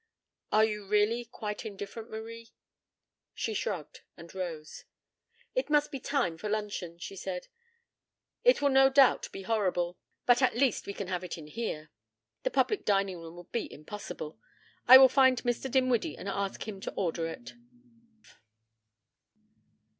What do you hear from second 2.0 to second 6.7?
Marie?" She shrugged and rose. "It must be time for